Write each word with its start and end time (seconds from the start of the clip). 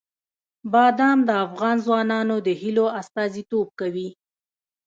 بادام 0.73 1.19
د 1.27 1.31
افغان 1.45 1.77
ځوانانو 1.85 2.35
د 2.47 2.49
هیلو 2.61 2.85
استازیتوب 3.01 3.67
کوي. 3.79 4.09